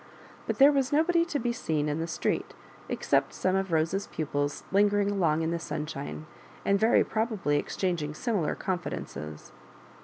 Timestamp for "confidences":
8.55-9.51